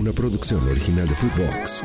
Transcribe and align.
una 0.00 0.12
producción 0.12 0.66
original 0.66 1.06
de 1.06 1.14
Footbox. 1.14 1.84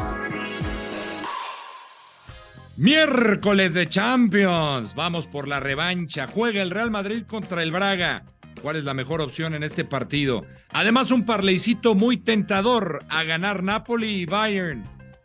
Miércoles 2.77 3.73
de 3.73 3.89
Champions. 3.89 4.95
Vamos 4.95 5.27
por 5.27 5.49
la 5.49 5.59
revancha. 5.59 6.25
Juega 6.25 6.61
el 6.61 6.71
Real 6.71 6.91
Madrid 6.91 7.23
contra 7.27 7.61
el 7.61 7.73
Braga. 7.73 8.23
¿Cuál 8.61 8.77
es 8.77 8.85
la 8.85 8.93
mejor 8.93 9.19
opción 9.19 9.53
en 9.53 9.63
este 9.63 9.83
partido? 9.83 10.45
Además, 10.69 11.11
un 11.11 11.25
parleycito 11.25 11.93
muy 11.93 12.15
tentador 12.15 13.03
a 13.09 13.23
ganar 13.23 13.63
Napoli 13.63 14.21
y 14.21 14.25
Bayern. 14.25 14.83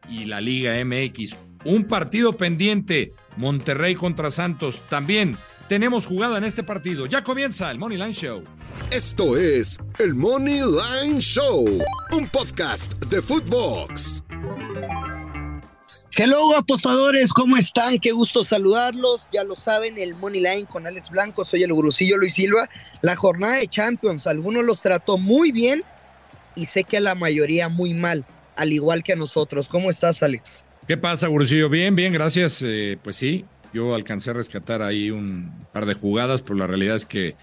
Y 0.09 0.25
la 0.25 0.41
Liga 0.41 0.75
MX. 0.85 1.37
Un 1.65 1.85
partido 1.85 2.37
pendiente. 2.37 3.13
Monterrey 3.37 3.95
contra 3.95 4.33
Santos. 4.33 4.83
También 4.89 5.37
tenemos 5.71 6.05
jugada 6.05 6.37
en 6.37 6.43
este 6.43 6.65
partido. 6.65 7.07
Ya 7.07 7.23
comienza 7.23 7.71
el 7.71 7.79
Money 7.79 7.97
Line 7.97 8.13
Show. 8.13 8.43
Esto 8.91 9.37
es 9.37 9.79
el 10.01 10.17
Money 10.17 10.63
Line 10.63 11.21
Show, 11.21 11.65
un 12.11 12.27
podcast 12.27 12.95
de 13.05 13.23
Footbox. 13.23 14.25
Hello 16.11 16.57
apostadores, 16.57 17.33
¿cómo 17.33 17.57
están? 17.57 18.01
Qué 18.01 18.11
gusto 18.11 18.43
saludarlos. 18.43 19.21
Ya 19.33 19.45
lo 19.45 19.55
saben, 19.55 19.97
el 19.97 20.17
Money 20.17 20.41
Line 20.41 20.67
con 20.69 20.89
Alex 20.89 21.09
Blanco, 21.09 21.45
soy 21.45 21.63
el 21.63 21.73
gurusillo 21.73 22.17
Luis 22.17 22.35
Silva. 22.35 22.69
La 23.01 23.15
jornada 23.15 23.59
de 23.59 23.69
Champions, 23.69 24.27
algunos 24.27 24.65
los 24.65 24.81
trató 24.81 25.19
muy 25.19 25.53
bien 25.53 25.85
y 26.57 26.67
sé 26.67 26.83
que 26.83 26.97
a 26.97 27.01
la 27.01 27.15
mayoría 27.15 27.69
muy 27.69 27.95
mal, 27.95 28.27
al 28.57 28.73
igual 28.73 29.05
que 29.05 29.13
a 29.13 29.17
nosotros. 29.17 29.69
¿Cómo 29.69 29.89
estás, 29.89 30.21
Alex? 30.25 30.65
¿Qué 30.89 30.97
pasa, 30.97 31.29
gurusillo? 31.29 31.69
Bien, 31.69 31.95
bien, 31.95 32.13
gracias. 32.13 32.61
Eh, 32.67 32.99
pues 33.01 33.15
sí, 33.15 33.45
yo 33.73 33.95
alcancé 33.95 34.31
a 34.31 34.35
rescatar 34.35 34.83
ahí 34.83 35.11
un 35.11 35.67
par 35.73 35.87
de 35.87 35.95
jugadas, 35.95 36.43
pero 36.43 36.59
la 36.59 36.67
realidad 36.67 36.97
es 36.97 37.07
que 37.07 37.37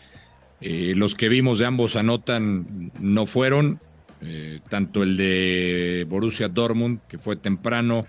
eh, 0.62 0.94
los 0.96 1.16
que 1.16 1.30
vimos 1.30 1.60
de 1.60 1.66
ambos 1.66 1.96
anotan 1.96 2.92
no 3.00 3.26
fueron. 3.26 3.80
Eh, 4.20 4.62
tanto 4.68 5.04
el 5.04 5.16
de 5.16 6.06
Borussia 6.10 6.48
Dortmund, 6.50 7.02
que 7.08 7.20
fue 7.20 7.36
temprano, 7.36 8.08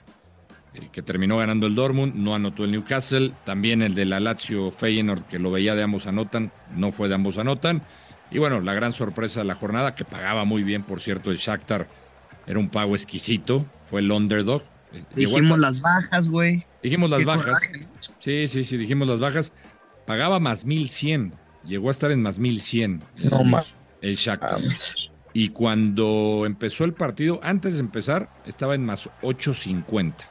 eh, 0.72 0.88
que 0.90 1.02
terminó 1.02 1.36
ganando 1.36 1.66
el 1.66 1.74
Dortmund, 1.74 2.14
no 2.14 2.34
anotó 2.34 2.64
el 2.64 2.72
Newcastle. 2.72 3.32
También 3.44 3.82
el 3.82 3.94
de 3.94 4.06
la 4.06 4.20
Lazio 4.20 4.70
Feyenoord, 4.70 5.24
que 5.24 5.38
lo 5.38 5.50
veía 5.50 5.74
de 5.74 5.82
ambos 5.82 6.06
anotan, 6.06 6.50
no 6.74 6.92
fue 6.92 7.08
de 7.08 7.14
ambos 7.14 7.38
anotan. 7.38 7.82
Y 8.30 8.38
bueno, 8.38 8.60
la 8.60 8.74
gran 8.74 8.92
sorpresa 8.92 9.40
de 9.40 9.46
la 9.46 9.54
jornada, 9.54 9.94
que 9.94 10.04
pagaba 10.04 10.44
muy 10.44 10.62
bien, 10.62 10.82
por 10.82 11.00
cierto, 11.00 11.30
el 11.30 11.38
Shakhtar. 11.38 11.88
Era 12.46 12.58
un 12.58 12.70
pago 12.70 12.94
exquisito, 12.94 13.66
fue 13.84 14.00
el 14.00 14.10
underdog. 14.10 14.62
Dijimos 15.14 15.58
las 15.58 15.80
bajas, 15.80 16.28
güey. 16.28 16.66
Dijimos 16.82 17.10
las 17.10 17.24
bajas. 17.24 17.58
Sí, 18.18 18.46
sí, 18.48 18.64
sí, 18.64 18.76
dijimos 18.76 19.08
las 19.08 19.20
bajas. 19.20 19.52
Pagaba 20.06 20.40
más 20.40 20.64
1100. 20.64 21.34
Llegó 21.64 21.88
a 21.88 21.90
estar 21.90 22.10
en 22.10 22.22
más 22.22 22.38
1100. 22.38 23.02
No 23.16 23.44
más. 23.44 23.74
El 24.00 24.16
Shakhtar. 24.16 24.60
Y 25.32 25.50
cuando 25.50 26.44
empezó 26.46 26.84
el 26.84 26.94
partido, 26.94 27.40
antes 27.42 27.74
de 27.74 27.80
empezar, 27.80 28.30
estaba 28.46 28.74
en 28.74 28.86
más 28.86 29.10
850. 29.22 30.24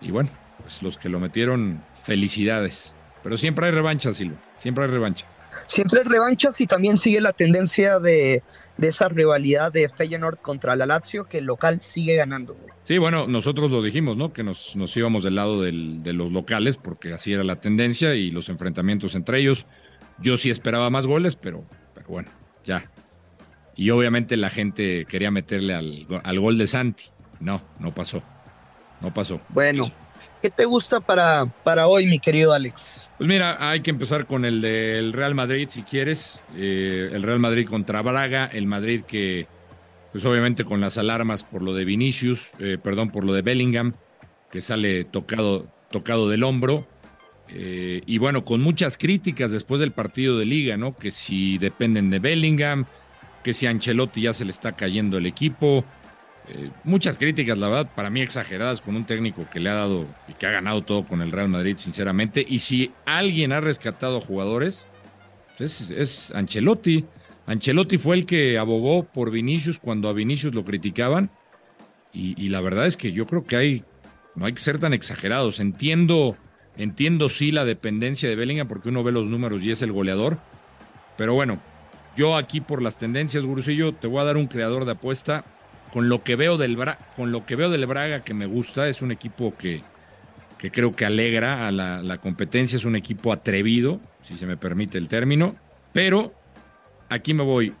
Y 0.00 0.10
bueno, 0.10 0.30
pues 0.62 0.82
los 0.82 0.96
que 0.96 1.08
lo 1.08 1.18
metieron, 1.18 1.82
felicidades. 1.94 2.94
Pero 3.22 3.36
siempre 3.36 3.66
hay 3.66 3.72
revancha, 3.72 4.12
Silva. 4.12 4.36
Siempre 4.56 4.84
hay 4.84 4.90
revancha. 4.90 5.26
Siempre 5.66 6.00
hay 6.00 6.06
revanchas 6.06 6.60
y 6.60 6.66
también 6.66 6.96
sigue 6.96 7.20
la 7.20 7.32
tendencia 7.32 7.98
de, 7.98 8.42
de 8.76 8.88
esa 8.88 9.08
rivalidad 9.08 9.72
de 9.72 9.88
Feyenoord 9.88 10.38
contra 10.38 10.76
la 10.76 10.86
Lazio, 10.86 11.24
que 11.26 11.38
el 11.38 11.44
local 11.44 11.80
sigue 11.80 12.16
ganando. 12.16 12.56
Sí, 12.82 12.98
bueno, 12.98 13.26
nosotros 13.26 13.70
lo 13.70 13.82
dijimos, 13.82 14.16
¿no? 14.16 14.32
Que 14.32 14.42
nos, 14.42 14.76
nos 14.76 14.96
íbamos 14.96 15.24
del 15.24 15.36
lado 15.36 15.62
del, 15.62 16.02
de 16.02 16.12
los 16.12 16.32
locales, 16.32 16.76
porque 16.76 17.12
así 17.12 17.32
era 17.32 17.44
la 17.44 17.60
tendencia 17.60 18.14
y 18.14 18.30
los 18.30 18.48
enfrentamientos 18.48 19.14
entre 19.14 19.38
ellos. 19.38 19.66
Yo 20.18 20.36
sí 20.36 20.50
esperaba 20.50 20.90
más 20.90 21.06
goles, 21.06 21.36
pero, 21.36 21.64
pero 21.94 22.08
bueno, 22.08 22.30
ya. 22.64 22.90
Y 23.76 23.90
obviamente 23.90 24.36
la 24.36 24.50
gente 24.50 25.06
quería 25.08 25.30
meterle 25.30 25.74
al, 25.74 26.06
al 26.22 26.40
gol 26.40 26.58
de 26.58 26.66
Santi. 26.66 27.04
No, 27.40 27.60
no 27.78 27.94
pasó. 27.94 28.22
No 29.00 29.12
pasó. 29.12 29.40
Bueno, 29.48 29.92
¿qué 30.42 30.50
te 30.50 30.64
gusta 30.64 31.00
para, 31.00 31.46
para 31.64 31.86
hoy, 31.86 32.06
mi 32.06 32.18
querido 32.18 32.52
Alex? 32.52 33.10
Pues 33.18 33.28
mira, 33.28 33.70
hay 33.70 33.80
que 33.80 33.90
empezar 33.90 34.26
con 34.26 34.44
el 34.44 34.60
del 34.60 35.12
Real 35.12 35.34
Madrid, 35.34 35.68
si 35.70 35.82
quieres. 35.82 36.40
Eh, 36.56 37.10
el 37.12 37.22
Real 37.22 37.38
Madrid 37.38 37.66
contra 37.66 38.02
Braga, 38.02 38.46
el 38.46 38.66
Madrid 38.66 39.02
que, 39.02 39.46
pues 40.12 40.24
obviamente 40.24 40.64
con 40.64 40.80
las 40.80 40.98
alarmas 40.98 41.44
por 41.44 41.62
lo 41.62 41.74
de 41.74 41.84
Vinicius, 41.84 42.50
eh, 42.58 42.78
perdón, 42.82 43.10
por 43.10 43.24
lo 43.24 43.32
de 43.32 43.42
Bellingham, 43.42 43.94
que 44.50 44.60
sale 44.60 45.04
tocado, 45.04 45.68
tocado 45.90 46.28
del 46.28 46.42
hombro. 46.42 46.86
Eh, 47.48 48.02
y 48.06 48.18
bueno, 48.18 48.44
con 48.44 48.60
muchas 48.60 48.98
críticas 48.98 49.52
después 49.52 49.80
del 49.80 49.92
partido 49.92 50.38
de 50.38 50.46
liga, 50.46 50.76
¿no? 50.76 50.96
Que 50.96 51.10
si 51.10 51.58
dependen 51.58 52.10
de 52.10 52.18
Bellingham, 52.18 52.86
que 53.42 53.52
si 53.52 53.66
Ancelotti 53.66 54.22
ya 54.22 54.32
se 54.32 54.44
le 54.44 54.50
está 54.50 54.72
cayendo 54.72 55.18
el 55.18 55.26
equipo. 55.26 55.84
Eh, 56.48 56.70
muchas 56.84 57.16
críticas, 57.16 57.56
la 57.56 57.68
verdad, 57.68 57.90
para 57.94 58.10
mí 58.10 58.20
exageradas 58.20 58.80
con 58.80 58.96
un 58.96 59.06
técnico 59.06 59.48
que 59.50 59.60
le 59.60 59.70
ha 59.70 59.74
dado 59.74 60.06
y 60.28 60.34
que 60.34 60.46
ha 60.46 60.50
ganado 60.50 60.82
todo 60.82 61.06
con 61.06 61.22
el 61.22 61.32
Real 61.32 61.48
Madrid, 61.48 61.76
sinceramente. 61.76 62.44
Y 62.46 62.58
si 62.58 62.92
alguien 63.06 63.52
ha 63.52 63.60
rescatado 63.60 64.20
jugadores, 64.20 64.86
pues 65.56 65.80
es, 65.80 65.90
es 65.90 66.30
Ancelotti. 66.34 67.06
Ancelotti 67.46 67.98
fue 67.98 68.16
el 68.16 68.26
que 68.26 68.58
abogó 68.58 69.04
por 69.04 69.30
Vinicius 69.30 69.78
cuando 69.78 70.08
a 70.08 70.12
Vinicius 70.12 70.54
lo 70.54 70.64
criticaban. 70.64 71.30
Y, 72.16 72.48
la 72.50 72.60
verdad 72.60 72.86
es 72.86 72.96
que 72.96 73.10
yo 73.10 73.26
creo 73.26 73.44
que 73.44 73.56
hay, 73.56 73.84
no 74.36 74.46
hay 74.46 74.52
que 74.52 74.60
ser 74.60 74.78
tan 74.78 74.92
exagerados. 74.92 75.58
Entiendo 75.58 76.36
Entiendo 76.76 77.28
sí 77.28 77.52
la 77.52 77.64
dependencia 77.64 78.28
de 78.28 78.34
Bellingham 78.34 78.66
porque 78.66 78.88
uno 78.88 79.04
ve 79.04 79.12
los 79.12 79.30
números 79.30 79.62
y 79.62 79.70
es 79.70 79.82
el 79.82 79.92
goleador. 79.92 80.38
Pero 81.16 81.34
bueno, 81.34 81.60
yo 82.16 82.36
aquí 82.36 82.60
por 82.60 82.82
las 82.82 82.98
tendencias, 82.98 83.44
Gurusillo, 83.44 83.94
te 83.94 84.08
voy 84.08 84.20
a 84.20 84.24
dar 84.24 84.36
un 84.36 84.48
creador 84.48 84.84
de 84.84 84.92
apuesta. 84.92 85.44
Con 85.94 86.10
lo 86.10 86.22
que 86.22 86.36
veo 86.36 86.58
del, 86.58 86.76
Bra 86.76 86.98
con 87.16 87.32
lo 87.32 87.46
que 87.46 87.56
veo 87.56 87.70
del 87.70 87.86
Braga 87.86 88.22
que 88.22 88.34
me 88.34 88.44
gusta, 88.44 88.86
es 88.88 89.00
un 89.00 89.12
equipo 89.12 89.56
que, 89.56 89.82
que 90.58 90.70
creo 90.70 90.94
que 90.94 91.06
alegra 91.06 91.66
a 91.66 91.72
la, 91.72 92.02
la, 92.02 92.18
competencia, 92.18 92.76
es 92.76 92.84
un 92.84 92.96
equipo 92.96 93.32
atrevido, 93.32 93.98
si 94.20 94.36
se 94.36 94.44
me 94.44 94.58
permite 94.58 94.98
el 94.98 95.08
término. 95.08 95.56
Pero 95.94 96.34
aquí 97.08 97.32
me 97.32 97.44
voy, 97.44 97.72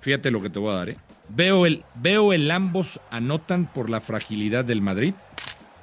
fíjate 0.00 0.32
lo 0.32 0.42
que 0.42 0.50
te 0.50 0.58
voy 0.58 0.72
a 0.72 0.78
dar. 0.78 0.88
¿eh? 0.88 0.96
Veo, 1.28 1.64
el, 1.64 1.84
veo 1.94 2.32
el 2.32 2.50
ambos 2.50 3.00
anotan 3.10 3.70
por 3.70 3.88
la 3.88 4.00
fragilidad 4.00 4.64
del 4.64 4.82
Madrid. 4.82 5.14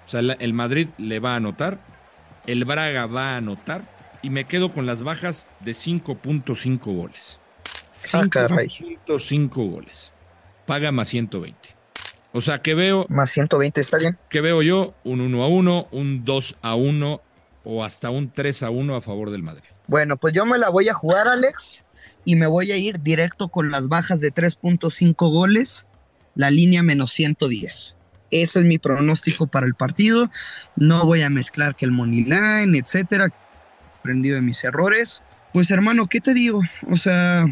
O 0.05 0.09
sea, 0.09 0.19
el 0.19 0.53
Madrid 0.53 0.87
le 0.97 1.19
va 1.19 1.33
a 1.33 1.35
anotar 1.37 1.79
el 2.49 2.65
Braga 2.65 3.05
va 3.05 3.33
a 3.33 3.37
anotar 3.37 3.83
y 4.23 4.31
me 4.31 4.45
quedo 4.45 4.71
con 4.71 4.87
las 4.87 5.03
bajas 5.03 5.47
de 5.59 5.73
5.5 5.73 6.79
goles. 6.79 7.39
5.5 7.93 9.49
goles. 9.69 10.11
Paga 10.69 10.91
más 10.91 11.09
120. 11.09 11.57
O 12.31 12.41
sea, 12.41 12.61
que 12.61 12.75
veo. 12.75 13.07
Más 13.09 13.31
120, 13.31 13.81
está 13.81 13.97
bien. 13.97 14.19
Que 14.29 14.39
veo 14.39 14.61
yo 14.61 14.93
un 15.03 15.19
1 15.19 15.43
a 15.43 15.47
1, 15.47 15.87
un 15.91 16.23
2 16.23 16.57
a 16.61 16.75
1 16.75 17.21
o 17.63 17.83
hasta 17.83 18.11
un 18.11 18.31
3 18.31 18.61
a 18.61 18.69
1 18.69 18.95
a 18.95 19.01
favor 19.01 19.31
del 19.31 19.41
Madrid. 19.41 19.63
Bueno, 19.87 20.17
pues 20.17 20.31
yo 20.35 20.45
me 20.45 20.59
la 20.59 20.69
voy 20.69 20.87
a 20.87 20.93
jugar, 20.93 21.27
Alex, 21.27 21.83
y 22.23 22.35
me 22.35 22.45
voy 22.45 22.71
a 22.71 22.77
ir 22.77 23.01
directo 23.01 23.47
con 23.47 23.71
las 23.71 23.87
bajas 23.87 24.21
de 24.21 24.31
3.5 24.31 25.15
goles, 25.31 25.87
la 26.35 26.51
línea 26.51 26.83
menos 26.83 27.13
110. 27.13 27.95
Ese 28.29 28.59
es 28.59 28.63
mi 28.63 28.77
pronóstico 28.77 29.47
para 29.47 29.65
el 29.65 29.73
partido. 29.73 30.29
No 30.75 31.03
voy 31.03 31.23
a 31.23 31.31
mezclar 31.31 31.75
que 31.75 31.85
el 31.85 31.91
money 31.91 32.25
line, 32.25 32.77
etcétera. 32.77 33.29
Aprendido 34.01 34.35
de 34.35 34.43
mis 34.43 34.63
errores. 34.63 35.23
Pues 35.51 35.71
hermano, 35.71 36.05
¿qué 36.05 36.21
te 36.21 36.35
digo? 36.35 36.61
O 36.91 36.95
sea, 36.95 37.47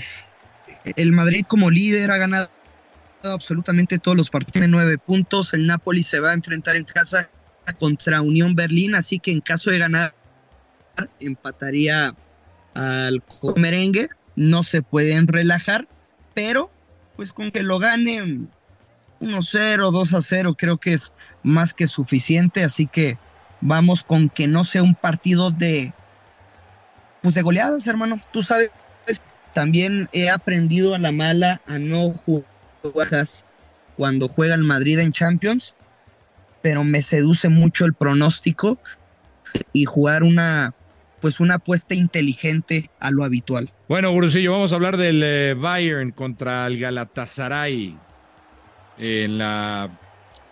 el 0.96 1.12
Madrid 1.14 1.46
como 1.48 1.72
líder 1.72 2.12
ha 2.12 2.18
ganado 2.18 2.52
absolutamente 3.34 4.00
todos 4.00 4.18
los 4.18 4.30
partidos. 4.30 4.54
Tiene 4.54 4.68
nueve 4.68 4.98
puntos. 4.98 5.54
El 5.54 5.68
Napoli 5.68 6.04
se 6.04 6.20
va 6.20 6.32
a 6.32 6.34
enfrentar 6.34 6.76
en 6.76 6.86
casa 6.86 7.30
contra 7.80 8.22
Unión 8.22 8.56
Berlín. 8.56 8.96
Así 8.96 9.20
que 9.20 9.32
en 9.32 9.42
caso 9.42 9.72
de 9.72 9.80
ganar, 9.80 10.14
empataría 11.20 12.16
al 12.74 13.24
merengue. 13.56 14.10
No 14.36 14.64
se 14.64 14.82
pueden 14.82 15.28
relajar. 15.28 15.88
Pero, 16.34 16.72
pues 17.16 17.34
con 17.34 17.52
que 17.52 17.64
lo 17.64 17.80
ganen 17.80 18.50
1-0, 19.20 19.92
2-0, 19.92 20.56
creo 20.58 20.78
que 20.78 20.94
es 20.94 21.12
más 21.44 21.74
que 21.74 21.88
suficiente, 21.88 22.64
así 22.64 22.88
que 22.88 23.18
vamos 23.62 24.04
con 24.04 24.30
que 24.30 24.48
no 24.48 24.64
sea 24.64 24.84
un 24.84 24.94
partido 24.94 25.50
de 25.50 25.94
pues 27.24 27.42
goleadas, 27.42 27.88
hermano. 27.88 28.22
Tú 28.32 28.44
sabes, 28.44 28.70
también 29.54 30.08
he 30.14 30.30
aprendido 30.30 30.94
a 30.94 31.00
la 31.00 31.12
mala 31.12 31.62
a 31.66 31.80
no 31.80 32.14
jugar 32.14 32.46
cuando 33.96 34.28
juega 34.28 34.56
el 34.56 34.64
Madrid 34.64 35.00
en 35.00 35.12
Champions, 35.12 35.76
pero 36.62 36.84
me 36.84 37.02
seduce 37.02 37.50
mucho 37.50 37.86
el 37.86 37.94
pronóstico 37.94 38.80
y 39.74 39.86
jugar 39.86 40.24
una 40.24 40.74
pues 41.22 41.40
una 41.40 41.56
apuesta 41.56 41.96
inteligente 41.96 42.92
a 43.00 43.10
lo 43.10 43.24
habitual. 43.24 43.72
Bueno, 43.90 44.12
Gurusillo, 44.12 44.52
vamos 44.52 44.72
a 44.72 44.76
hablar 44.76 44.98
del 44.98 45.22
eh, 45.24 45.56
Bayern 45.56 46.12
contra 46.12 46.68
el 46.68 46.80
Galatasaray 46.80 47.98
en, 49.00 49.38
la, 49.38 49.90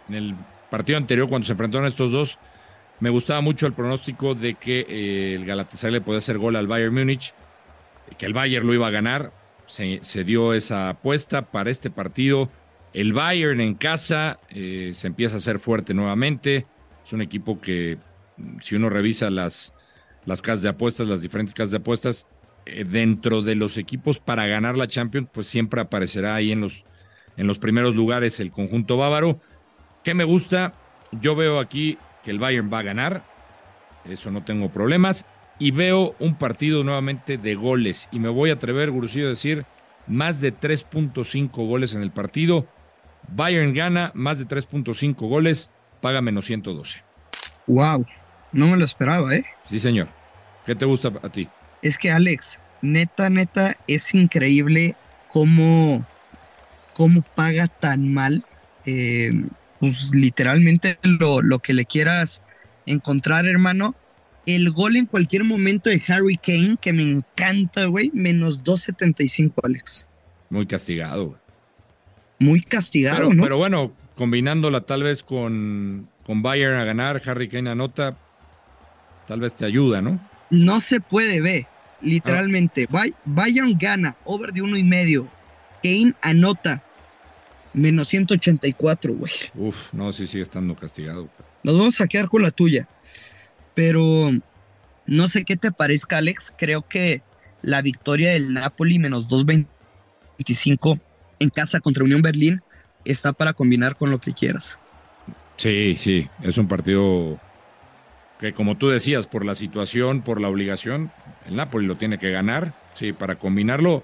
en 0.09 0.15
el 0.15 0.35
partido 0.69 0.97
anterior 0.97 1.29
cuando 1.29 1.45
se 1.45 1.53
enfrentaron 1.53 1.87
estos 1.87 2.11
dos, 2.11 2.39
me 2.99 3.09
gustaba 3.09 3.41
mucho 3.41 3.67
el 3.67 3.73
pronóstico 3.73 4.35
de 4.35 4.55
que 4.55 4.85
eh, 4.87 5.35
el 5.35 5.45
Galatasaray 5.45 5.93
le 5.93 6.01
podía 6.01 6.19
hacer 6.19 6.37
gol 6.37 6.55
al 6.55 6.67
Bayern 6.67 6.93
Múnich, 6.93 7.33
que 8.17 8.25
el 8.25 8.33
Bayern 8.33 8.65
lo 8.65 8.73
iba 8.73 8.87
a 8.87 8.91
ganar. 8.91 9.31
Se, 9.67 10.23
dio 10.23 10.53
esa 10.53 10.89
apuesta 10.89 11.41
para 11.51 11.71
este 11.71 11.89
partido 11.89 12.51
El 12.93 13.13
Bayern 13.13 13.61
en 13.61 13.73
casa 13.73 14.39
eh, 14.49 14.91
se 14.93 15.07
empieza 15.07 15.35
a 15.35 15.37
hacer 15.37 15.59
fuerte 15.59 15.93
nuevamente. 15.93 16.67
Es 17.03 17.13
un 17.13 17.21
equipo 17.21 17.59
que, 17.59 17.97
si 18.61 18.75
uno 18.75 18.89
revisa 18.89 19.29
las, 19.29 19.73
las 20.25 20.41
casas 20.41 20.61
de 20.61 20.69
apuestas, 20.69 21.07
las 21.07 21.21
diferentes 21.21 21.53
casas 21.53 21.71
de 21.71 21.77
apuestas, 21.77 22.27
eh, 22.65 22.83
dentro 22.83 23.41
de 23.41 23.55
los 23.55 23.77
equipos 23.77 24.19
para 24.19 24.47
ganar 24.47 24.75
la 24.75 24.87
Champions, 24.87 25.29
pues 25.31 25.47
siempre 25.47 25.81
aparecerá 25.81 26.35
ahí 26.35 26.51
en 26.51 26.61
los, 26.61 26.85
en 27.37 27.45
los 27.47 27.59
primeros 27.59 27.95
lugares 27.95 28.39
el 28.39 28.51
conjunto 28.51 28.97
bávaro. 28.97 29.39
¿Qué 30.03 30.13
me 30.13 30.23
gusta? 30.23 30.73
Yo 31.11 31.35
veo 31.35 31.59
aquí 31.59 31.97
que 32.23 32.31
el 32.31 32.39
Bayern 32.39 32.71
va 32.71 32.79
a 32.79 32.83
ganar. 32.83 33.23
Eso 34.03 34.31
no 34.31 34.43
tengo 34.43 34.69
problemas. 34.69 35.25
Y 35.57 35.71
veo 35.71 36.15
un 36.19 36.37
partido 36.37 36.83
nuevamente 36.83 37.37
de 37.37 37.55
goles. 37.55 38.09
Y 38.11 38.19
me 38.19 38.29
voy 38.29 38.49
a 38.49 38.53
atrever, 38.53 38.91
Gurusillo, 38.91 39.27
a 39.27 39.29
decir 39.29 39.65
más 40.07 40.41
de 40.41 40.53
3.5 40.53 41.49
goles 41.67 41.93
en 41.95 42.01
el 42.01 42.11
partido. 42.11 42.67
Bayern 43.27 43.73
gana 43.73 44.11
más 44.13 44.37
de 44.39 44.45
3.5 44.45 45.15
goles, 45.27 45.69
paga 46.01 46.21
menos 46.21 46.45
112. 46.45 47.03
Wow, 47.67 48.05
no 48.51 48.67
me 48.67 48.77
lo 48.77 48.85
esperaba, 48.85 49.33
¿eh? 49.33 49.45
Sí, 49.63 49.79
señor. 49.79 50.07
¿Qué 50.65 50.75
te 50.75 50.85
gusta 50.85 51.11
a 51.21 51.29
ti? 51.29 51.47
Es 51.81 51.97
que 51.97 52.11
Alex, 52.11 52.59
neta, 52.81 53.29
neta, 53.29 53.77
es 53.87 54.13
increíble 54.13 54.95
cómo, 55.31 56.05
cómo 56.93 57.21
paga 57.35 57.67
tan 57.67 58.13
mal. 58.13 58.45
Eh, 58.85 59.31
pues 59.79 60.11
literalmente 60.13 60.97
lo, 61.03 61.41
lo 61.41 61.59
que 61.59 61.73
le 61.73 61.85
quieras 61.85 62.41
encontrar, 62.85 63.45
hermano. 63.45 63.95
El 64.45 64.71
gol 64.71 64.95
en 64.95 65.05
cualquier 65.05 65.43
momento 65.43 65.89
de 65.89 66.01
Harry 66.07 66.37
Kane, 66.37 66.77
que 66.79 66.93
me 66.93 67.03
encanta, 67.03 67.85
güey, 67.85 68.11
menos 68.13 68.63
2.75, 68.63 69.53
Alex. 69.63 70.07
Muy 70.49 70.65
castigado, 70.65 71.27
güey 71.27 71.45
muy 72.39 72.61
castigado, 72.61 73.29
pero, 73.29 73.33
¿no? 73.33 73.43
Pero 73.43 73.57
bueno, 73.57 73.93
combinándola 74.15 74.81
tal 74.81 75.03
vez 75.03 75.23
con, 75.23 76.09
con 76.25 76.41
Bayern 76.41 76.75
a 76.75 76.83
ganar, 76.83 77.21
Harry 77.25 77.47
Kane 77.47 77.69
anota, 77.69 78.17
tal 79.27 79.39
vez 79.39 79.55
te 79.55 79.65
ayuda, 79.65 80.01
¿no? 80.01 80.19
No 80.49 80.79
se 80.81 80.99
puede 80.99 81.41
ver, 81.41 81.67
literalmente. 82.01 82.87
Ah. 82.91 83.05
Bayern 83.25 83.77
gana, 83.77 84.17
over 84.23 84.53
de 84.53 84.61
uno 84.61 84.77
y 84.77 84.83
medio. 84.83 85.27
Kane 85.83 86.13
anota, 86.21 86.83
menos 87.73 88.07
184, 88.09 89.13
güey. 89.13 89.33
Uf, 89.55 89.93
no, 89.93 90.11
sí 90.11 90.27
sigue 90.27 90.43
estando 90.43 90.75
castigado. 90.75 91.29
Nos 91.63 91.77
vamos 91.77 92.01
a 92.01 92.07
quedar 92.07 92.29
con 92.29 92.41
la 92.41 92.51
tuya. 92.51 92.87
Pero 93.75 94.31
no 95.05 95.27
sé 95.27 95.45
qué 95.45 95.55
te 95.55 95.71
parezca, 95.71 96.17
Alex. 96.17 96.53
Creo 96.57 96.81
que 96.87 97.21
la 97.61 97.81
victoria 97.81 98.31
del 98.31 98.53
Napoli, 98.53 98.97
menos 98.97 99.27
225 99.27 100.99
en 101.39 101.49
casa 101.49 101.79
contra 101.79 102.03
Unión 102.03 102.21
Berlín 102.21 102.61
está 103.03 103.33
para 103.33 103.53
combinar 103.53 103.95
con 103.95 104.09
lo 104.09 104.19
que 104.19 104.33
quieras. 104.33 104.79
Sí, 105.57 105.95
sí, 105.95 106.27
es 106.41 106.57
un 106.57 106.67
partido 106.67 107.39
que 108.39 108.53
como 108.53 108.77
tú 108.77 108.89
decías, 108.89 109.27
por 109.27 109.45
la 109.45 109.55
situación, 109.55 110.21
por 110.21 110.41
la 110.41 110.49
obligación, 110.49 111.11
el 111.47 111.55
Napoli 111.55 111.87
lo 111.87 111.95
tiene 111.95 112.17
que 112.17 112.31
ganar, 112.31 112.73
sí, 112.93 113.13
para 113.13 113.35
combinarlo. 113.35 114.03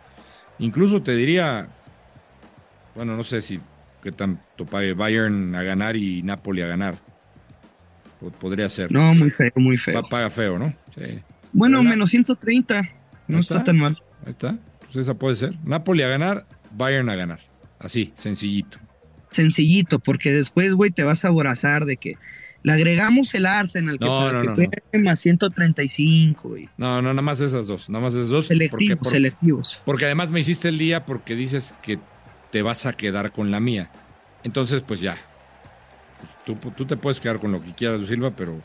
Incluso 0.59 1.01
te 1.01 1.15
diría, 1.15 1.67
bueno, 2.95 3.17
no 3.17 3.23
sé 3.23 3.41
si 3.41 3.59
qué 4.01 4.11
tanto 4.11 4.65
pague 4.65 4.93
Bayern 4.93 5.53
a 5.55 5.63
ganar 5.63 5.95
y 5.95 6.23
Napoli 6.23 6.61
a 6.61 6.67
ganar. 6.67 6.99
Podría 8.29 8.69
ser. 8.69 8.91
No, 8.91 9.15
muy 9.15 9.31
feo, 9.31 9.51
muy 9.55 9.77
feo. 9.77 10.03
Paga 10.03 10.29
feo, 10.29 10.59
¿no? 10.59 10.73
Sí. 10.95 11.19
Bueno, 11.53 11.83
menos 11.83 12.09
130. 12.11 12.89
No 13.27 13.39
está? 13.39 13.63
tan 13.63 13.77
mal. 13.77 14.01
Ahí 14.25 14.31
está. 14.31 14.57
Pues 14.81 14.95
esa 14.97 15.13
puede 15.15 15.35
ser. 15.35 15.55
Napoli 15.63 16.03
a 16.03 16.07
ganar, 16.07 16.45
Bayern 16.71 17.09
a 17.09 17.15
ganar. 17.15 17.39
Así, 17.79 18.13
sencillito. 18.15 18.77
Sencillito, 19.31 19.99
porque 19.99 20.31
después, 20.31 20.73
güey, 20.73 20.91
te 20.91 21.03
vas 21.03 21.25
a 21.25 21.29
aborazar 21.29 21.85
de 21.85 21.97
que 21.97 22.15
le 22.63 22.73
agregamos 22.73 23.33
el 23.33 23.45
Arsenal, 23.45 23.97
que, 23.97 24.05
no, 24.05 24.31
no, 24.31 24.43
no, 24.43 24.55
más 24.99 25.19
135, 25.19 26.49
güey. 26.49 26.69
No, 26.77 27.01
no, 27.01 27.09
nada 27.09 27.21
más 27.21 27.39
esas 27.39 27.67
dos, 27.67 27.89
nada 27.89 28.03
más 28.03 28.13
esas 28.13 28.29
dos. 28.29 28.47
Selectivos, 28.47 28.97
porque, 28.97 29.09
selectivos. 29.09 29.81
Porque 29.83 30.05
además 30.05 30.29
me 30.29 30.41
hiciste 30.41 30.69
el 30.69 30.77
día 30.77 31.05
porque 31.05 31.35
dices 31.35 31.73
que 31.81 31.97
te 32.51 32.61
vas 32.61 32.85
a 32.85 32.93
quedar 32.93 33.31
con 33.31 33.49
la 33.49 33.59
mía. 33.59 33.89
Entonces, 34.43 34.83
pues 34.83 34.99
ya. 35.01 35.17
Tú, 36.55 36.71
tú 36.71 36.85
te 36.85 36.97
puedes 36.97 37.19
quedar 37.19 37.39
con 37.39 37.51
lo 37.51 37.61
que 37.61 37.73
quieras, 37.73 38.07
Silva, 38.07 38.31
pero 38.35 38.61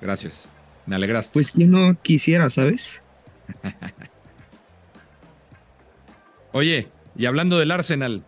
gracias. 0.00 0.48
Me 0.86 0.96
alegraste. 0.96 1.32
Pues 1.32 1.50
quien 1.50 1.70
no 1.70 2.00
quisiera, 2.00 2.48
¿sabes? 2.48 3.02
Oye, 6.52 6.88
y 7.16 7.26
hablando 7.26 7.58
del 7.58 7.70
Arsenal, 7.70 8.24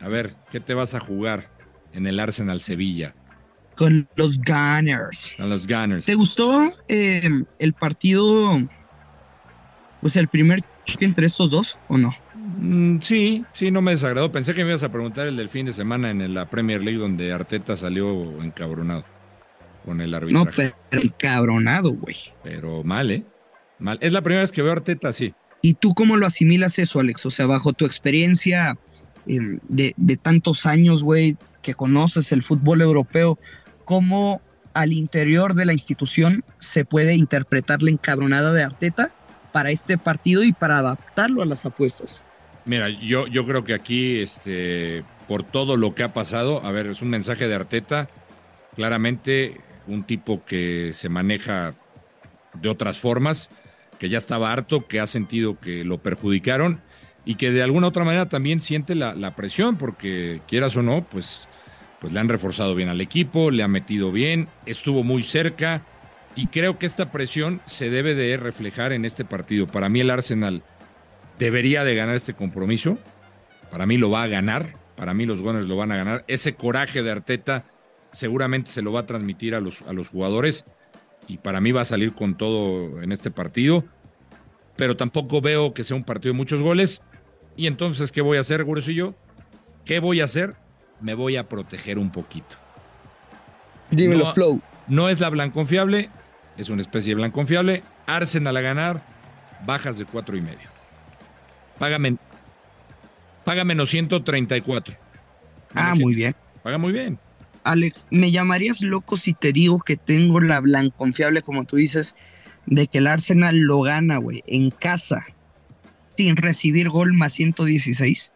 a 0.00 0.08
ver, 0.08 0.34
¿qué 0.50 0.60
te 0.60 0.74
vas 0.74 0.94
a 0.94 1.00
jugar 1.00 1.48
en 1.92 2.06
el 2.06 2.20
Arsenal 2.20 2.60
Sevilla? 2.60 3.14
Con 3.76 4.08
los 4.16 4.38
Gunners. 4.38 5.34
Con 5.36 5.48
los 5.48 5.66
Gunners. 5.66 6.04
¿Te 6.04 6.14
gustó 6.14 6.70
eh, 6.88 7.28
el 7.58 7.72
partido, 7.72 8.58
pues 10.00 10.16
el 10.16 10.28
primer 10.28 10.60
choque 10.84 11.04
entre 11.04 11.26
estos 11.26 11.50
dos 11.50 11.78
o 11.88 11.96
no? 11.96 12.14
Mm, 12.42 12.98
sí, 13.00 13.44
sí, 13.52 13.70
no 13.70 13.82
me 13.82 13.92
desagradó. 13.92 14.32
Pensé 14.32 14.54
que 14.54 14.64
me 14.64 14.70
ibas 14.70 14.82
a 14.82 14.90
preguntar 14.90 15.28
el 15.28 15.36
del 15.36 15.48
fin 15.48 15.66
de 15.66 15.72
semana 15.72 16.10
en 16.10 16.34
la 16.34 16.50
Premier 16.50 16.82
League 16.82 16.98
donde 16.98 17.32
Arteta 17.32 17.76
salió 17.76 18.42
encabronado 18.42 19.04
con 19.84 20.00
el 20.00 20.12
arbitraje. 20.14 20.68
No, 20.68 20.76
pero 20.90 21.02
encabronado, 21.02 21.92
güey. 21.92 22.16
Pero 22.42 22.82
mal, 22.82 23.10
¿eh? 23.10 23.24
Mal. 23.78 23.98
Es 24.00 24.12
la 24.12 24.22
primera 24.22 24.42
vez 24.42 24.52
que 24.52 24.62
veo 24.62 24.72
a 24.72 24.76
Arteta 24.76 25.08
así. 25.08 25.34
¿Y 25.60 25.74
tú 25.74 25.94
cómo 25.94 26.16
lo 26.16 26.26
asimilas 26.26 26.78
eso, 26.78 26.98
Alex? 26.98 27.24
O 27.26 27.30
sea, 27.30 27.46
bajo 27.46 27.72
tu 27.72 27.84
experiencia 27.84 28.76
em, 29.26 29.60
de, 29.68 29.94
tantos 30.20 30.66
años, 30.66 31.04
güey, 31.04 31.36
que 31.62 31.74
conoces 31.74 32.32
el 32.32 32.42
fútbol 32.42 32.82
europeo, 32.82 33.38
¿cómo 33.84 34.42
al 34.74 34.92
interior 34.92 35.54
de 35.54 35.66
la 35.66 35.72
institución 35.72 36.44
se 36.58 36.84
puede 36.84 37.14
interpretar 37.14 37.82
la 37.82 37.90
encabronada 37.90 38.52
de 38.52 38.64
Arteta 38.64 39.08
para 39.52 39.70
este 39.70 39.98
partido 39.98 40.42
y 40.42 40.52
para 40.52 40.78
adaptarlo 40.78 41.42
a 41.42 41.46
las 41.46 41.64
apuestas? 41.64 42.24
Mira, 42.64 42.88
yo, 42.88 43.26
yo 43.26 43.44
creo 43.44 43.64
que 43.64 43.74
aquí, 43.74 44.20
este, 44.20 45.04
por 45.26 45.42
todo 45.42 45.76
lo 45.76 45.94
que 45.94 46.04
ha 46.04 46.12
pasado, 46.12 46.64
a 46.64 46.70
ver, 46.70 46.86
es 46.86 47.02
un 47.02 47.10
mensaje 47.10 47.48
de 47.48 47.54
Arteta, 47.54 48.08
claramente 48.74 49.60
un 49.86 50.04
tipo 50.04 50.44
que 50.44 50.92
se 50.92 51.08
maneja 51.08 51.74
de 52.54 52.68
otras 52.68 52.98
formas, 52.98 53.50
que 53.98 54.08
ya 54.08 54.18
estaba 54.18 54.52
harto, 54.52 54.86
que 54.86 55.00
ha 55.00 55.06
sentido 55.06 55.58
que 55.58 55.84
lo 55.84 55.98
perjudicaron 55.98 56.80
y 57.24 57.36
que 57.36 57.50
de 57.50 57.62
alguna 57.62 57.88
otra 57.88 58.04
manera 58.04 58.28
también 58.28 58.60
siente 58.60 58.94
la, 58.94 59.34
presión, 59.36 59.76
porque 59.76 60.40
quieras 60.46 60.76
o 60.76 60.82
no, 60.82 61.04
pues, 61.04 61.48
pues 62.00 62.12
le 62.12 62.20
han 62.20 62.28
reforzado 62.28 62.74
bien 62.74 62.88
al 62.88 63.00
equipo, 63.00 63.50
le 63.50 63.62
ha 63.62 63.68
metido 63.68 64.12
bien, 64.12 64.48
estuvo 64.66 65.02
muy 65.02 65.22
cerca 65.22 65.82
y 66.34 66.46
creo 66.48 66.78
que 66.78 66.86
esta 66.86 67.10
presión 67.10 67.60
se 67.66 67.90
debe 67.90 68.14
de 68.14 68.36
reflejar 68.36 68.92
en 68.92 69.04
este 69.04 69.24
partido. 69.24 69.66
Para 69.66 69.88
mí 69.88 70.00
el 70.00 70.10
Arsenal 70.10 70.62
debería 71.42 71.82
de 71.82 71.96
ganar 71.96 72.14
este 72.14 72.34
compromiso, 72.34 72.98
para 73.70 73.84
mí 73.84 73.96
lo 73.96 74.10
va 74.10 74.22
a 74.22 74.28
ganar, 74.28 74.76
para 74.96 75.12
mí 75.12 75.26
los 75.26 75.42
Gunners 75.42 75.66
lo 75.66 75.76
van 75.76 75.90
a 75.90 75.96
ganar. 75.96 76.24
Ese 76.28 76.54
coraje 76.54 77.02
de 77.02 77.10
Arteta 77.10 77.64
seguramente 78.12 78.70
se 78.70 78.80
lo 78.80 78.92
va 78.92 79.00
a 79.00 79.06
transmitir 79.06 79.56
a 79.56 79.60
los, 79.60 79.82
a 79.82 79.92
los 79.92 80.08
jugadores 80.08 80.64
y 81.26 81.38
para 81.38 81.60
mí 81.60 81.72
va 81.72 81.80
a 81.80 81.84
salir 81.84 82.14
con 82.14 82.36
todo 82.36 83.02
en 83.02 83.10
este 83.10 83.32
partido, 83.32 83.84
pero 84.76 84.96
tampoco 84.96 85.40
veo 85.40 85.74
que 85.74 85.82
sea 85.82 85.96
un 85.96 86.04
partido 86.04 86.32
de 86.32 86.36
muchos 86.36 86.62
goles. 86.62 87.02
Y 87.56 87.66
entonces, 87.66 88.12
¿qué 88.12 88.20
voy 88.20 88.38
a 88.38 88.40
hacer, 88.40 88.62
Gurusillo? 88.62 89.14
¿Qué 89.84 89.98
voy 89.98 90.20
a 90.20 90.24
hacer? 90.24 90.54
Me 91.00 91.14
voy 91.14 91.36
a 91.36 91.48
proteger 91.48 91.98
un 91.98 92.12
poquito. 92.12 92.56
Dímelo, 93.90 94.32
Flow. 94.32 94.60
No 94.86 95.08
es 95.08 95.20
la 95.20 95.50
confiable, 95.50 96.08
es 96.56 96.70
una 96.70 96.82
especie 96.82 97.14
de 97.14 97.32
confiable. 97.32 97.82
Arsenal 98.06 98.56
a 98.56 98.60
ganar, 98.60 99.02
bajas 99.66 99.98
de 99.98 100.04
cuatro 100.04 100.36
y 100.36 100.40
medio. 100.40 100.71
Págame, 101.82 102.16
paga 103.44 103.64
menos 103.64 103.90
134. 103.90 104.94
Ah, 105.74 105.94
muy 105.98 106.14
bien. 106.14 106.36
Paga 106.62 106.78
muy 106.78 106.92
bien. 106.92 107.18
Alex, 107.64 108.06
me 108.08 108.30
llamarías 108.30 108.82
loco 108.82 109.16
si 109.16 109.34
te 109.34 109.52
digo 109.52 109.80
que 109.80 109.96
tengo 109.96 110.38
la 110.38 110.62
confiable, 110.96 111.42
como 111.42 111.64
tú 111.64 111.74
dices, 111.74 112.14
de 112.66 112.86
que 112.86 112.98
el 112.98 113.08
Arsenal 113.08 113.58
lo 113.58 113.80
gana, 113.80 114.18
güey, 114.18 114.44
en 114.46 114.70
casa, 114.70 115.26
sin 116.02 116.36
recibir 116.36 116.88
gol 116.88 117.14
más 117.14 117.32
116. 117.32 118.32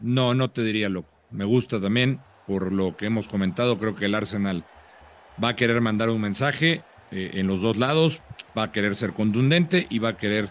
No, 0.00 0.34
no 0.34 0.50
te 0.50 0.62
diría 0.62 0.90
loco. 0.90 1.08
Me 1.30 1.46
gusta 1.46 1.80
también, 1.80 2.20
por 2.46 2.70
lo 2.70 2.98
que 2.98 3.06
hemos 3.06 3.28
comentado, 3.28 3.78
creo 3.78 3.94
que 3.94 4.04
el 4.04 4.14
Arsenal 4.14 4.66
va 5.42 5.48
a 5.48 5.56
querer 5.56 5.80
mandar 5.80 6.10
un 6.10 6.20
mensaje 6.20 6.82
eh, 7.12 7.30
en 7.32 7.46
los 7.46 7.62
dos 7.62 7.78
lados, 7.78 8.20
va 8.54 8.64
a 8.64 8.72
querer 8.72 8.94
ser 8.94 9.14
contundente 9.14 9.86
y 9.88 10.00
va 10.00 10.10
a 10.10 10.16
querer 10.18 10.50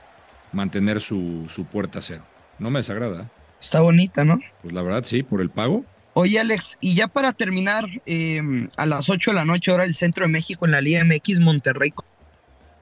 mantener 0.51 0.99
su, 0.99 1.45
su 1.47 1.65
puerta 1.65 2.01
cero. 2.01 2.23
No 2.59 2.69
me 2.69 2.79
desagrada. 2.79 3.29
Está 3.59 3.81
bonita, 3.81 4.23
¿no? 4.25 4.39
Pues 4.61 4.73
la 4.73 4.81
verdad, 4.81 5.03
sí, 5.03 5.23
por 5.23 5.41
el 5.41 5.49
pago. 5.49 5.85
Oye, 6.13 6.39
Alex, 6.39 6.77
y 6.81 6.95
ya 6.95 7.07
para 7.07 7.33
terminar, 7.33 7.85
em, 8.05 8.69
a 8.77 8.85
las 8.85 9.09
8 9.09 9.31
de 9.31 9.35
la 9.35 9.45
noche, 9.45 9.71
ahora 9.71 9.85
el 9.85 9.95
centro 9.95 10.25
de 10.25 10.31
México 10.31 10.65
en 10.65 10.71
la 10.71 10.81
Liga 10.81 11.01
MX, 11.03 11.39
Monterrey 11.39 11.93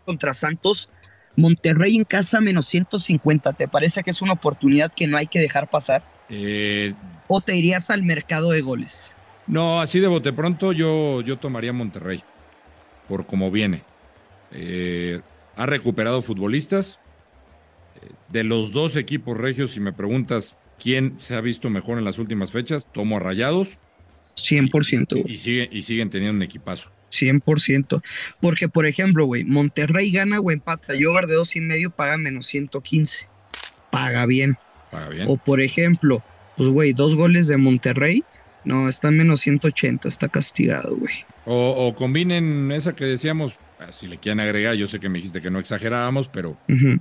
contra 0.05 0.33
Santos. 0.33 0.89
Monterrey 1.35 1.95
en 1.95 2.03
casa 2.03 2.41
menos 2.41 2.65
150. 2.65 3.53
¿Te 3.53 3.67
parece 3.67 4.01
que 4.03 4.09
es 4.09 4.21
una 4.21 4.33
oportunidad 4.33 4.91
que 4.91 5.05
no 5.05 5.17
hay 5.17 5.27
que 5.27 5.39
dejar 5.39 5.69
pasar? 5.69 6.03
Eh, 6.29 6.93
¿O 7.27 7.41
te 7.41 7.55
irías 7.55 7.89
al 7.89 8.03
mercado 8.03 8.51
de 8.51 8.61
goles? 8.61 9.13
no, 9.45 9.79
así 9.79 10.01
de 10.01 10.07
bote 10.07 10.33
pronto 10.33 10.73
yo, 10.73 11.21
yo 11.21 11.37
tomaría 11.37 11.71
Monterrey, 11.71 12.21
por 13.07 13.25
cómo 13.25 13.49
viene. 13.49 13.83
Eh, 14.51 15.21
ha 15.55 15.65
recuperado 15.65 16.21
futbolistas. 16.21 16.99
De 18.29 18.43
los 18.43 18.71
dos 18.71 18.95
equipos 18.95 19.37
regios, 19.37 19.71
si 19.71 19.79
me 19.79 19.93
preguntas 19.93 20.57
quién 20.79 21.19
se 21.19 21.35
ha 21.35 21.41
visto 21.41 21.69
mejor 21.69 21.97
en 21.97 22.05
las 22.05 22.19
últimas 22.19 22.51
fechas, 22.51 22.85
tomo 22.91 23.17
a 23.17 23.19
Rayados 23.19 23.79
100%. 24.35 25.21
güey. 25.21 25.33
y, 25.33 25.37
sigue, 25.37 25.69
y 25.71 25.81
siguen 25.81 26.09
teniendo 26.09 26.35
un 26.37 26.43
equipazo. 26.43 26.91
100%. 27.11 28.01
Porque, 28.41 28.67
por 28.67 28.85
ejemplo, 28.85 29.25
güey, 29.25 29.43
Monterrey 29.43 30.11
gana 30.11 30.39
o 30.39 30.51
empata. 30.51 30.95
Y 30.95 31.05
over 31.05 31.25
de 31.27 31.35
dos 31.35 31.55
y 31.55 31.61
medio 31.61 31.89
paga 31.89 32.17
menos 32.17 32.47
115. 32.47 33.27
Paga 33.91 34.25
bien. 34.25 34.57
Paga 34.91 35.09
bien. 35.09 35.25
O, 35.27 35.37
por 35.37 35.61
ejemplo, 35.61 36.23
pues, 36.55 36.69
güey, 36.69 36.93
dos 36.93 37.15
goles 37.15 37.47
de 37.47 37.57
Monterrey. 37.57 38.23
No, 38.65 38.89
está 38.89 39.11
menos 39.11 39.41
180. 39.41 40.07
Está 40.07 40.27
castigado, 40.27 40.95
güey. 40.97 41.13
O, 41.45 41.87
o 41.87 41.95
combinen 41.95 42.71
esa 42.71 42.93
que 42.93 43.05
decíamos, 43.05 43.57
si 43.91 44.07
le 44.07 44.17
quieren 44.17 44.39
agregar, 44.39 44.75
yo 44.75 44.87
sé 44.87 44.99
que 44.99 45.09
me 45.09 45.17
dijiste 45.19 45.41
que 45.41 45.49
no 45.51 45.59
exagerábamos, 45.59 46.27
pero. 46.27 46.57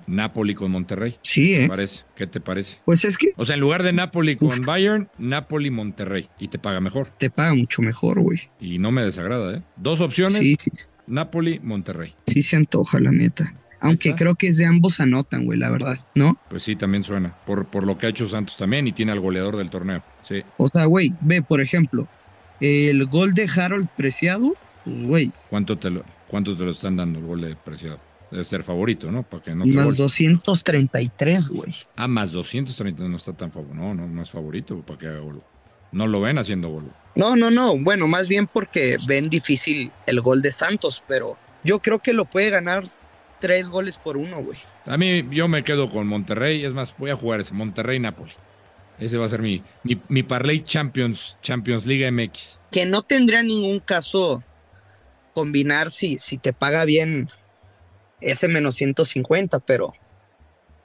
Napoli 0.06 0.54
con 0.54 0.70
Monterrey. 0.70 1.16
Sí, 1.22 1.46
¿Qué 1.46 1.56
¿eh? 1.56 1.62
te 1.62 1.68
parece? 1.68 2.04
¿Qué 2.14 2.26
te 2.26 2.40
parece? 2.40 2.76
Pues 2.84 3.04
es 3.04 3.18
que 3.18 3.32
O 3.36 3.44
sea, 3.44 3.54
en 3.54 3.60
lugar 3.60 3.82
de 3.82 3.92
Napoli 3.92 4.36
con 4.36 4.48
Uf. 4.48 4.60
Bayern, 4.64 5.08
Napoli 5.18 5.70
Monterrey. 5.70 6.28
Y 6.38 6.48
te 6.48 6.58
paga 6.58 6.80
mejor. 6.80 7.08
te 7.18 7.30
paga 7.30 7.54
mucho 7.54 7.82
mejor, 7.82 8.20
güey. 8.20 8.40
Y 8.60 8.78
no 8.78 8.90
me 8.90 9.02
desagrada, 9.02 9.56
¿eh? 9.56 9.62
Dos 9.76 10.00
opciones, 10.00 10.38
Sí, 10.38 10.56
sí, 10.58 10.70
Napoli, 11.06 11.60
Monterrey. 11.62 12.14
sí 12.26 12.42
se 12.42 12.56
antoja, 12.56 13.00
la 13.00 13.10
neta. 13.12 13.54
Aunque 13.78 14.14
creo 14.14 14.34
que 14.34 14.48
es 14.48 14.56
de 14.56 14.64
ambos 14.66 15.00
anotan, 15.00 15.44
güey, 15.44 15.58
la 15.58 15.70
verdad, 15.70 15.96
¿no? 16.14 16.34
Pues 16.48 16.62
sí, 16.62 16.76
también 16.76 17.04
suena. 17.04 17.36
Por, 17.46 17.66
por 17.66 17.84
lo 17.84 17.96
que 17.98 18.06
ha 18.06 18.08
hecho 18.08 18.26
Santos 18.26 18.56
también 18.56 18.88
y 18.88 18.92
tiene 18.92 19.12
al 19.12 19.20
goleador 19.20 19.56
del 19.56 19.70
torneo. 19.70 20.02
Sí. 20.22 20.42
O 20.56 20.66
sea, 20.68 20.86
güey, 20.86 21.12
ve, 21.20 21.42
por 21.42 21.60
ejemplo, 21.60 22.08
el 22.60 23.04
gol 23.06 23.34
de 23.34 23.48
Harold 23.54 23.88
Preciado, 23.96 24.54
pues, 24.84 25.02
güey, 25.06 25.32
¿Cuánto 25.50 25.78
te, 25.78 25.90
lo, 25.90 26.04
¿Cuánto 26.28 26.56
te 26.56 26.64
lo 26.64 26.70
están 26.70 26.96
dando 26.96 27.18
el 27.18 27.26
gol 27.26 27.40
de 27.40 27.56
Preciado? 27.56 28.00
Debe 28.30 28.44
ser 28.44 28.62
favorito, 28.64 29.10
¿no? 29.12 29.22
Para 29.22 29.42
que 29.42 29.54
no 29.54 29.64
más 29.66 29.84
gol. 29.84 29.96
233, 29.96 31.48
güey. 31.48 31.74
Ah, 31.94 32.08
más 32.08 32.32
230 32.32 33.04
no 33.04 33.16
está 33.16 33.32
tan 33.32 33.52
favorito. 33.52 33.76
No, 33.76 33.94
no, 33.94 34.08
no 34.08 34.22
es 34.22 34.30
favorito 34.30 34.80
para 34.82 34.98
que 34.98 35.06
haga 35.06 35.20
gol. 35.20 35.42
No 35.92 36.06
lo 36.06 36.20
ven 36.20 36.38
haciendo 36.38 36.68
gol. 36.68 36.90
No, 37.14 37.36
no, 37.36 37.50
no. 37.50 37.78
Bueno, 37.78 38.08
más 38.08 38.28
bien 38.28 38.46
porque 38.46 38.96
ven 39.06 39.30
difícil 39.30 39.92
el 40.06 40.20
gol 40.20 40.42
de 40.42 40.50
Santos, 40.50 41.02
pero 41.06 41.36
yo 41.62 41.78
creo 41.78 42.00
que 42.00 42.12
lo 42.12 42.24
puede 42.24 42.50
ganar 42.50 42.88
tres 43.40 43.68
goles 43.68 43.96
por 43.96 44.16
uno, 44.16 44.42
güey. 44.42 44.58
A 44.84 44.96
mí, 44.96 45.24
yo 45.30 45.46
me 45.46 45.62
quedo 45.62 45.88
con 45.88 46.06
Monterrey. 46.08 46.64
Es 46.64 46.72
más, 46.72 46.94
voy 46.98 47.10
a 47.10 47.16
jugar 47.16 47.40
ese 47.40 47.54
Monterrey-Napoli. 47.54 48.32
Ese 48.98 49.18
va 49.18 49.26
a 49.26 49.28
ser 49.28 49.42
mi, 49.42 49.62
mi, 49.84 50.00
mi 50.08 50.22
Parlay 50.22 50.64
Champions, 50.64 51.36
Champions 51.42 51.86
Liga 51.86 52.10
MX. 52.10 52.60
Que 52.72 52.86
no 52.86 53.02
tendría 53.02 53.42
ningún 53.42 53.78
caso 53.78 54.42
combinar 55.36 55.90
si, 55.90 56.18
si 56.18 56.38
te 56.38 56.54
paga 56.54 56.86
bien 56.86 57.28
ese 58.22 58.48
menos 58.48 58.74
150, 58.76 59.58
pero 59.60 59.92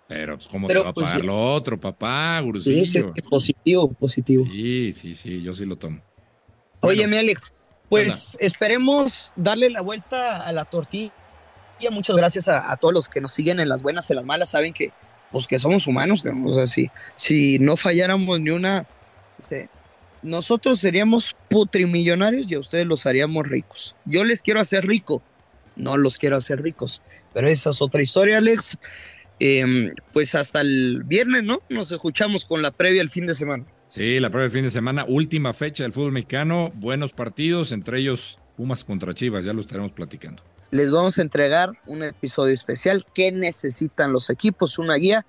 Pero, 0.10 0.36
pues, 0.36 0.48
¿cómo 0.50 0.68
Pero, 0.68 0.82
te 0.82 0.84
va 0.84 0.90
a 0.90 0.94
pues, 0.94 1.08
pagar 1.08 1.22
sí. 1.22 1.28
lo 1.28 1.54
otro, 1.54 1.80
papá? 1.80 2.38
sí, 2.42 2.46
Gurusillo? 2.46 3.14
sí, 3.16 3.22
positivo, 3.30 3.94
positivo. 3.94 4.46
Sí, 4.46 4.92
sí, 4.92 5.16
sí, 5.16 5.42
yo 5.42 5.54
sí 5.54 5.66
lo 5.66 5.78
tomo. 5.78 6.02
Oye, 6.82 6.98
Bueno, 6.98 7.12
mi 7.12 7.18
Alex, 7.18 7.54
pues 7.88 8.36
esperemos 8.42 9.32
darle 9.38 9.70
la 9.70 9.82
vuelta 9.82 10.46
a 10.46 10.52
la 10.52 10.66
tortilla. 10.66 11.14
Muchas 11.92 12.18
gracias 12.18 12.50
a, 12.50 12.70
a 12.70 12.76
todos 12.76 12.94
los 12.94 13.08
que 13.08 13.22
nos 13.22 13.32
siguen 13.32 13.62
en 13.62 13.70
las 13.70 13.82
buenas, 13.82 14.10
en 14.10 14.18
las 14.18 14.26
malas. 14.26 14.50
Saben 14.50 14.74
que, 14.74 14.90
pues, 15.32 15.48
que 15.48 15.60
somos 15.60 15.88
humanos. 15.88 16.26
¿no? 16.26 16.46
O 16.50 16.54
sea, 16.54 16.68
si, 16.68 16.90
si 17.16 17.58
no 17.60 17.78
falláramos 17.78 18.42
ni 18.42 18.50
una, 18.50 18.86
se- 19.40 19.70
nosotros 20.24 20.80
seríamos 20.80 21.36
putrimillonarios 21.50 22.50
y 22.50 22.56
a 22.56 22.60
ustedes 22.60 22.86
los 22.86 23.06
haríamos 23.06 23.48
ricos. 23.48 23.96
Yo 24.06 24.24
les 24.24 24.42
quiero 24.42 24.60
hacer 24.60 24.86
rico, 24.86 25.22
no 25.76 25.98
los 25.98 26.18
quiero 26.18 26.38
hacer 26.38 26.62
ricos. 26.62 27.02
Pero 27.34 27.48
esa 27.48 27.72
es 27.72 27.82
otra 27.82 28.02
historia, 28.02 28.38
Alex. 28.38 28.78
Em, 29.40 29.94
pues 30.14 30.36
hasta 30.36 30.62
el 30.62 31.04
viernes, 31.04 31.44
¿no? 31.44 31.62
Nos 31.70 31.92
escuchamos 31.92 32.46
con 32.46 32.62
la 32.62 32.72
previa 32.72 33.02
el 33.02 33.10
fin 33.10 33.26
de 33.26 33.34
semana. 33.34 33.66
Sí, 33.88 34.20
la 34.20 34.30
prueba 34.30 34.44
del 34.44 34.52
fin 34.52 34.64
de 34.64 34.70
semana, 34.70 35.04
última 35.08 35.52
fecha 35.54 35.84
del 35.84 35.92
fútbol 35.92 36.12
mexicano, 36.12 36.72
buenos 36.76 37.12
partidos, 37.12 37.72
entre 37.72 38.00
ellos 38.00 38.38
Pumas 38.56 38.86
contra 38.86 39.14
Chivas, 39.14 39.44
ya 39.44 39.52
lo 39.52 39.62
estaremos 39.62 39.92
platicando. 39.92 40.44
les 40.70 40.92
vamos 40.92 41.18
a 41.18 41.24
entregar 41.24 41.72
un 41.88 42.04
episodio 42.04 42.54
especial 42.54 43.06
que 43.14 43.32
necesitan 43.32 44.14
los 44.14 44.30
equipos, 44.30 44.80
una 44.80 44.96
guía. 44.96 45.26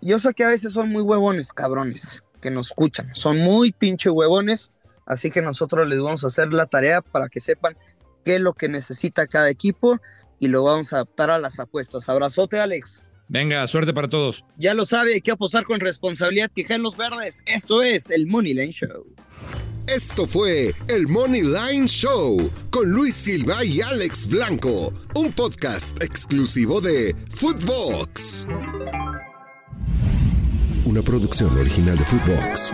Yo 0.00 0.18
sé 0.18 0.32
que 0.32 0.44
a 0.44 0.48
veces 0.48 0.72
son 0.72 0.88
muy 0.88 1.02
huevones, 1.02 1.52
cabrones, 1.52 2.22
que 2.40 2.50
nos 2.50 2.68
escuchan. 2.68 3.10
Son 3.14 3.38
muy 3.38 3.72
pinche 3.72 4.10
huevones, 4.10 4.72
así 5.06 5.30
que 5.30 5.42
nosotros 5.42 5.88
les 5.88 6.00
vamos 6.00 6.24
a 6.24 6.28
hacer 6.28 6.52
la 6.52 6.66
tarea 6.66 7.02
para 7.02 7.28
que 7.28 7.40
sepan 7.40 7.76
qué 8.24 8.36
es 8.36 8.40
lo 8.40 8.52
que 8.52 8.68
necesita 8.68 9.26
cada 9.26 9.50
equipo 9.50 9.98
y 10.38 10.48
lo 10.48 10.62
vamos 10.62 10.92
a 10.92 10.96
adaptar 10.96 11.30
a 11.30 11.38
las 11.38 11.58
apuestas. 11.58 12.08
Abrazote, 12.08 12.60
Alex. 12.60 13.04
Venga, 13.28 13.66
suerte 13.66 13.92
para 13.92 14.08
todos. 14.08 14.44
Ya 14.56 14.72
lo 14.74 14.86
sabe, 14.86 15.14
hay 15.14 15.20
que 15.20 15.32
apostar 15.32 15.64
con 15.64 15.80
responsabilidad 15.80 16.50
que 16.54 16.64
caen 16.64 16.82
los 16.82 16.96
verdes. 16.96 17.42
Esto 17.46 17.82
es 17.82 18.10
el 18.10 18.26
Money 18.26 18.54
Lane 18.54 18.72
Show. 18.72 19.04
Esto 19.88 20.26
fue 20.26 20.74
el 20.88 21.08
Money 21.08 21.42
Line 21.42 21.86
Show 21.86 22.50
con 22.70 22.90
Luis 22.90 23.14
Silva 23.14 23.64
y 23.64 23.80
Alex 23.80 24.26
Blanco, 24.28 24.92
un 25.14 25.32
podcast 25.32 26.02
exclusivo 26.02 26.82
de 26.82 27.16
Footbox. 27.30 28.46
Producción 31.02 31.56
original 31.58 31.96
de 31.96 32.04
Footbox. 32.04 32.72